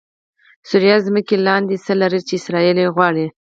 [0.69, 3.27] سوریه ځمکې لاندې څه لري چې اسرایل غواړي؟😱